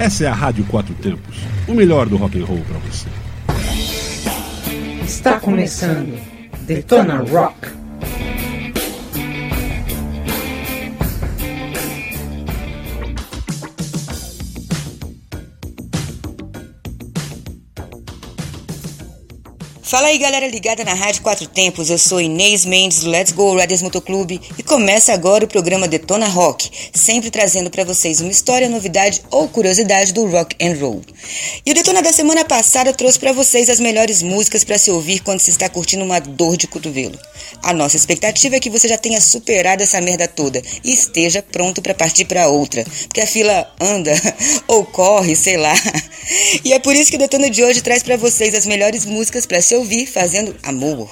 [0.00, 1.36] Essa é a Rádio Quatro Tempos,
[1.68, 3.06] o melhor do rock and roll para você.
[5.04, 6.18] Está começando
[6.62, 7.79] Detona Rock.
[19.90, 23.56] Fala aí galera ligada na Rádio Quatro Tempos, eu sou Inês Mendes do Let's Go
[23.56, 28.68] Riders Motoclube e começa agora o programa Detona Rock, sempre trazendo para vocês uma história,
[28.68, 31.02] novidade ou curiosidade do rock and roll.
[31.66, 35.24] E o Detona da semana passada trouxe para vocês as melhores músicas para se ouvir
[35.24, 37.18] quando se está curtindo uma dor de cotovelo.
[37.60, 41.82] A nossa expectativa é que você já tenha superado essa merda toda e esteja pronto
[41.82, 44.12] para partir para outra, porque a fila anda
[44.68, 45.74] ou corre, sei lá.
[46.64, 49.46] E é por isso que o Detona de hoje traz para vocês as melhores músicas
[49.46, 51.10] para se ouvir fazendo amor.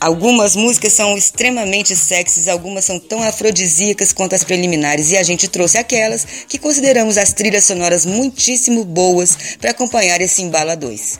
[0.00, 5.48] Algumas músicas são extremamente sexys, algumas são tão afrodisíacas quanto as preliminares, e a gente
[5.48, 11.18] trouxe aquelas que consideramos as trilhas sonoras muitíssimo boas para acompanhar esse embalo a dois.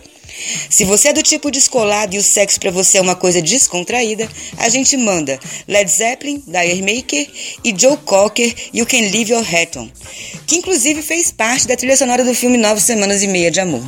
[0.70, 4.28] Se você é do tipo descolado e o sexo para você é uma coisa descontraída,
[4.58, 7.28] a gente manda Led Zeppelin, Dire Maker
[7.64, 9.88] e Joe Cocker You Can Leave Your Hat On,
[10.46, 13.82] que inclusive fez parte da trilha sonora do filme Nove Semanas e Meia de Amor.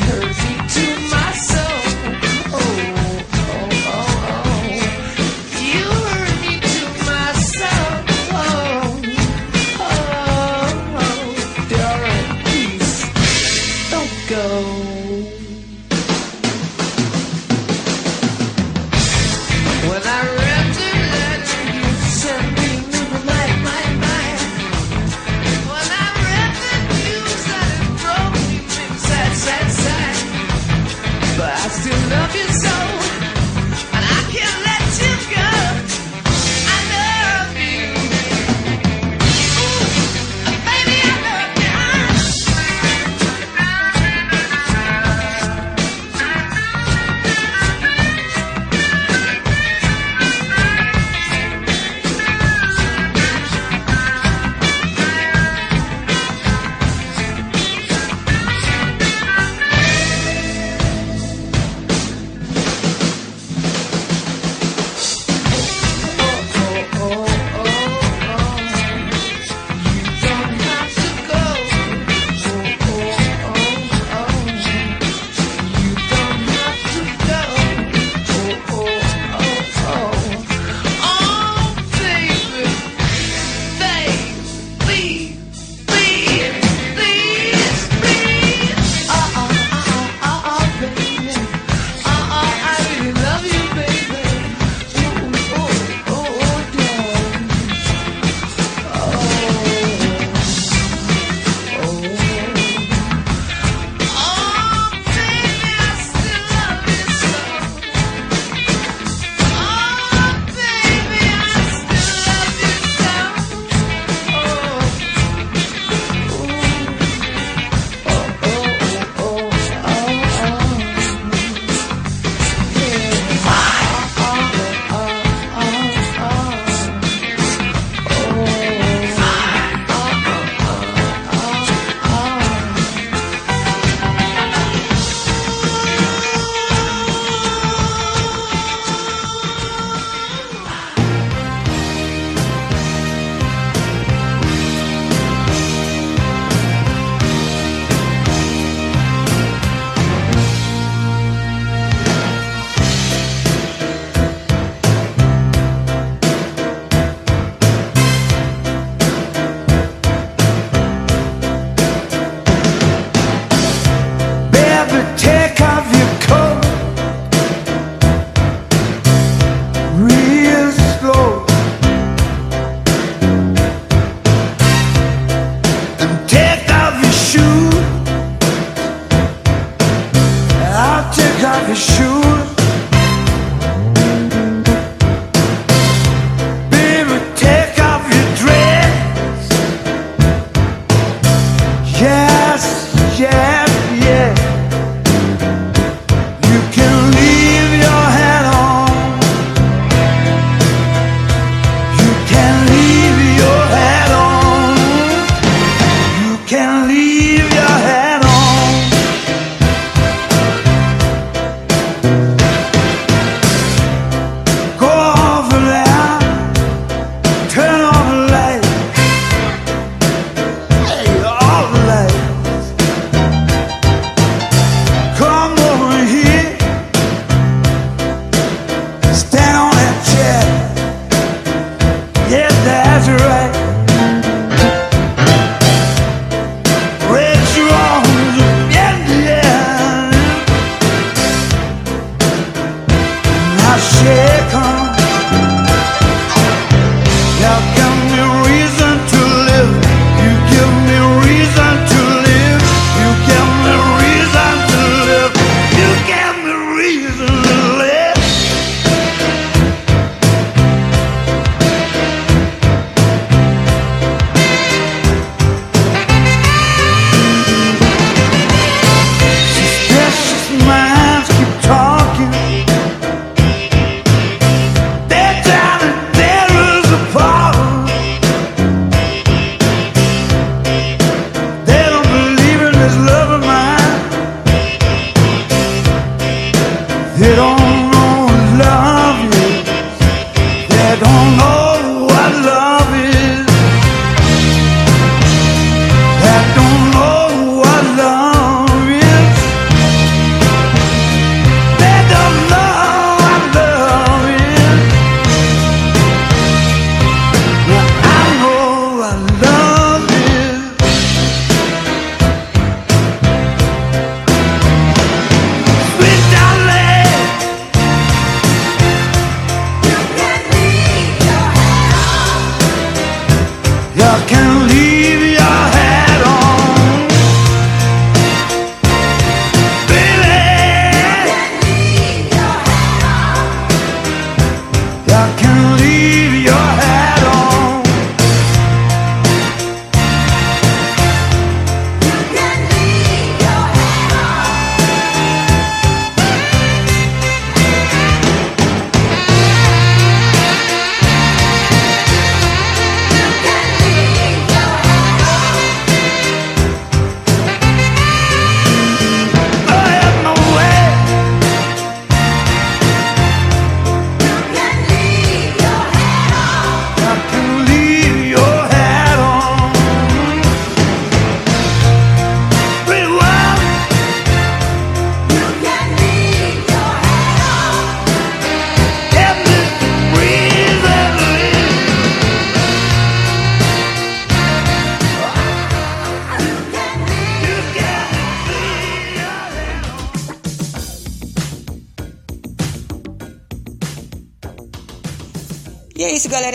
[0.00, 1.25] hurry to my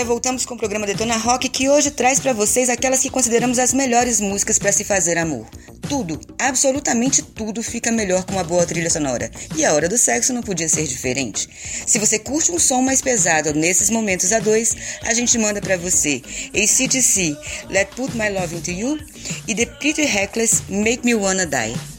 [0.06, 3.74] voltamos com o programa Detona Rock que hoje traz para vocês aquelas que consideramos as
[3.74, 5.48] melhores músicas para se fazer amor.
[5.90, 9.32] Tudo, absolutamente tudo fica melhor com uma boa trilha sonora.
[9.56, 11.50] E a hora do sexo não podia ser diferente.
[11.88, 15.76] Se você curte um som mais pesado nesses momentos a dois, a gente manda para
[15.76, 16.22] você
[16.54, 17.36] ACDC,
[17.68, 19.00] Let Put My Love Into You
[19.48, 21.91] e The Pretty Reckless, Make Me Wanna Die.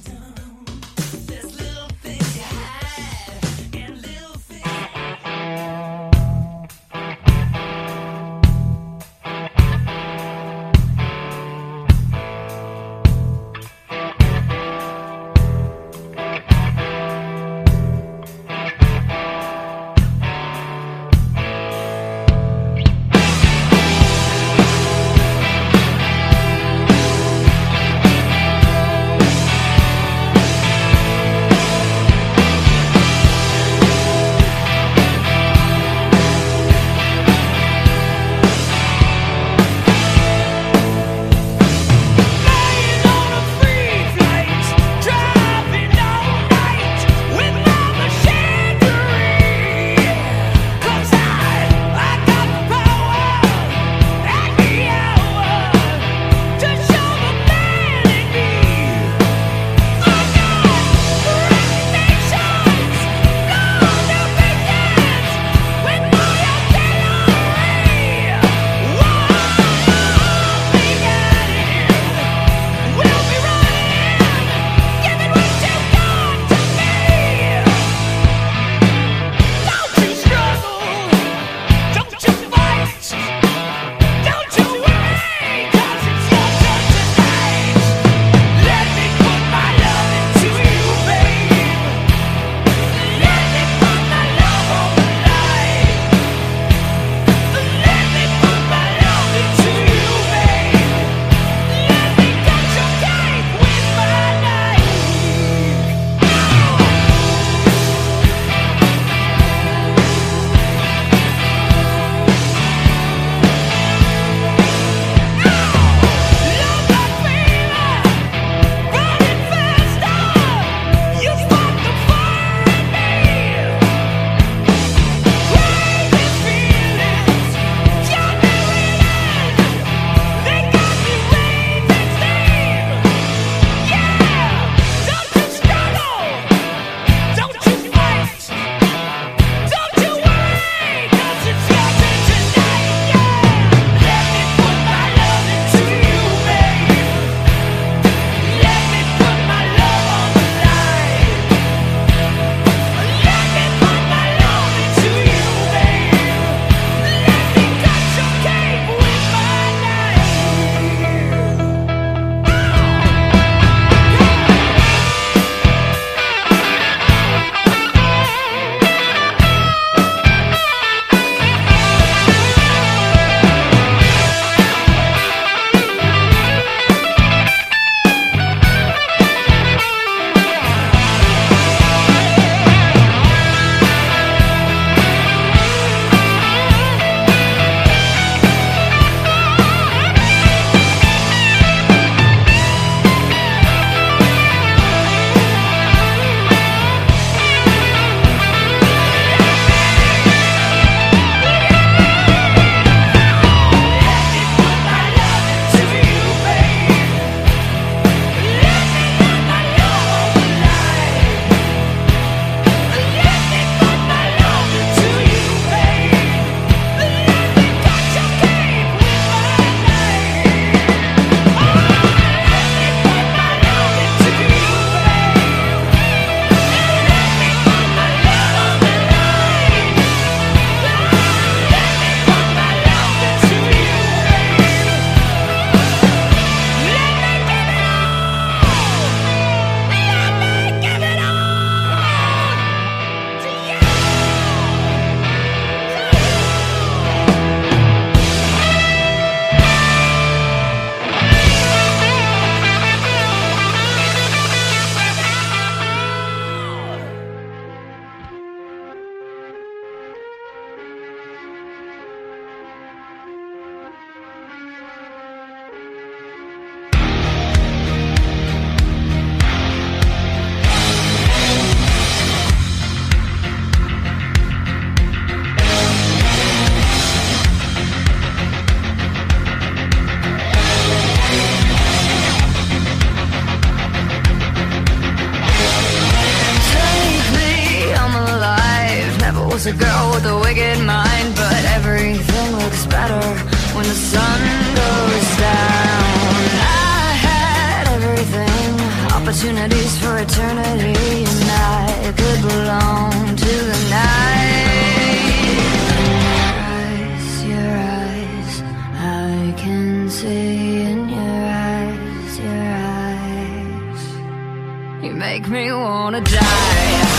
[315.53, 317.12] Me wanna die.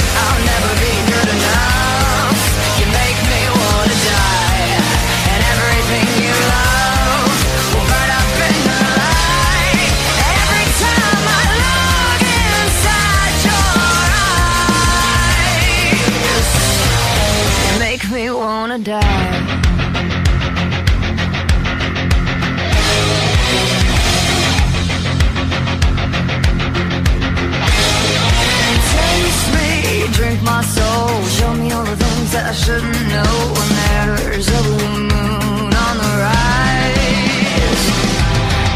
[32.65, 33.34] Shouldn't know.
[33.58, 37.84] When there's a blue moon on the rise,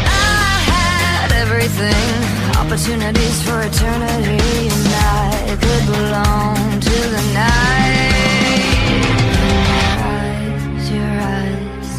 [0.04, 2.12] I had everything,
[2.60, 8.66] opportunities for eternity, and I could belong to the night.
[10.12, 11.90] Eyes, your eyes,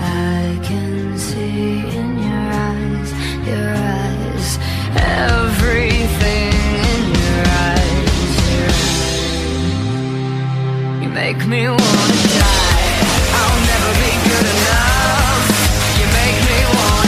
[0.00, 3.10] I can see in your eyes,
[3.48, 4.48] your eyes,
[4.96, 6.47] everything
[11.24, 12.90] make me wanna die.
[13.40, 15.44] I'll never be good enough.
[15.98, 17.07] You make me wanna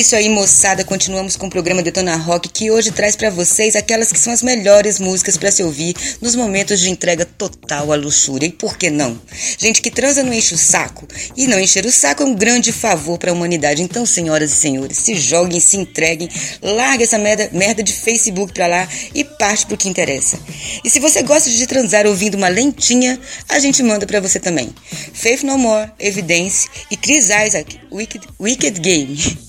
[0.00, 0.84] isso aí, moçada.
[0.84, 4.42] Continuamos com o programa Detona Rock, que hoje traz pra vocês aquelas que são as
[4.42, 8.46] melhores músicas pra se ouvir nos momentos de entrega total à luxúria.
[8.46, 9.20] E por que não?
[9.58, 11.06] Gente que transa não enche o saco.
[11.36, 13.82] E não encher o saco é um grande favor pra humanidade.
[13.82, 16.28] Então, senhoras e senhores, se joguem, se entreguem,
[16.60, 20.38] larga essa merda, merda de Facebook pra lá e parte pro que interessa.
[20.84, 24.74] E se você gosta de transar ouvindo uma lentinha, a gente manda pra você também.
[25.14, 29.45] Faith No More, Evidence e Chris Isaac, Wicked, Wicked Game.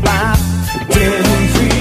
[0.00, 0.36] fly,
[0.88, 1.75] getting free.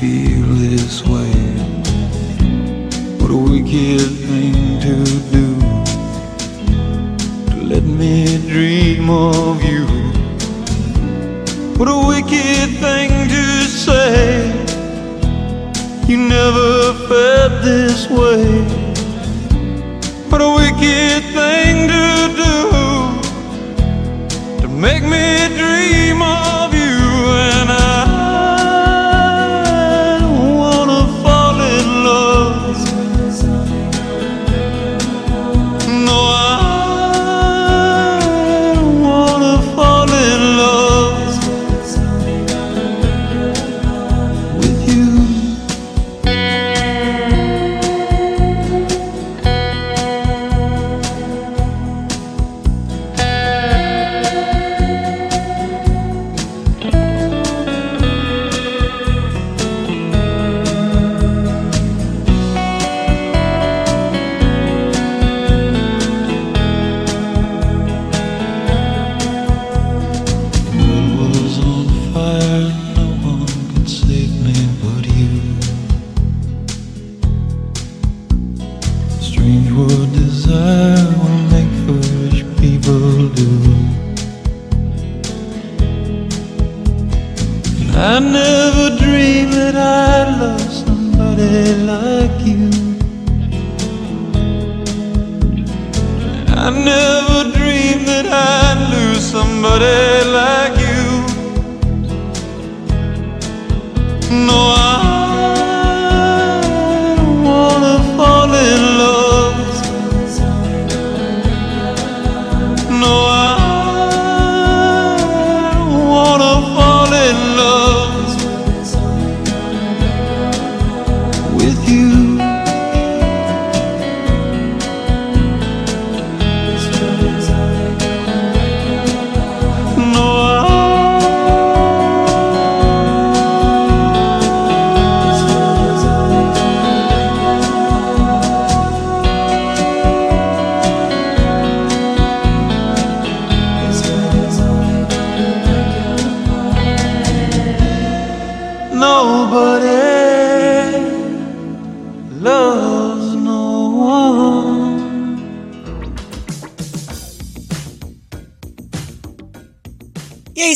[0.00, 1.30] feel this way.
[3.20, 4.94] What a wicked thing to
[5.36, 5.46] do.
[7.50, 9.84] To let me dream of you.
[11.76, 13.44] What a wicked thing to
[13.84, 14.48] say.
[16.08, 18.46] You never felt this way.
[20.30, 21.19] What a wicked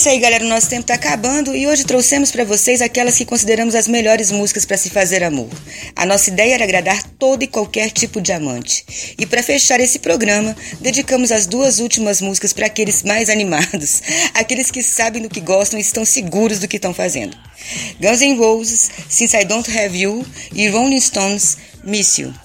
[0.04, 0.44] isso aí, galera.
[0.44, 4.30] O nosso tempo tá acabando e hoje trouxemos para vocês aquelas que consideramos as melhores
[4.30, 5.48] músicas para se fazer amor.
[5.96, 8.84] A nossa ideia era agradar todo e qualquer tipo de amante.
[9.18, 14.02] E para fechar esse programa, dedicamos as duas últimas músicas para aqueles mais animados,
[14.34, 17.34] aqueles que sabem do que gostam e estão seguros do que estão fazendo.
[17.98, 22.43] Guns N' Roses, Since I Don't Have You e Rolling Stones, Miss You.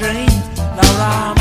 [0.00, 1.39] dream, now I'm